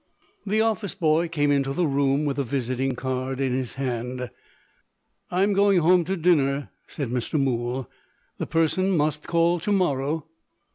The 0.47 0.61
office 0.61 0.95
boy 0.95 1.27
came 1.27 1.51
into 1.51 1.73
the 1.73 1.85
room, 1.85 2.25
with 2.25 2.39
a 2.39 2.43
visiting 2.43 2.95
card 2.95 3.39
in 3.39 3.53
his 3.53 3.75
hand. 3.75 4.31
"I'm 5.29 5.53
going 5.53 5.77
home 5.77 6.05
to 6.05 6.17
dinner," 6.17 6.71
said 6.87 7.09
Mr. 7.11 7.39
Mool. 7.39 7.87
"The 8.39 8.47
person 8.47 8.97
must 8.97 9.27
call 9.27 9.59
to 9.59 9.71
morrow." 9.71 10.25